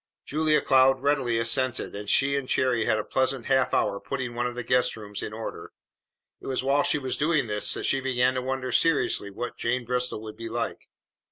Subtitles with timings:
[0.25, 4.47] Julia Cloud readily assented, and she and Cherry had a pleasant half hour putting one
[4.47, 5.73] of the guest rooms in order.
[6.39, 9.85] It was while she was doing this that she began to wonder seriously what Jane
[9.85, 10.87] Bristol would be like.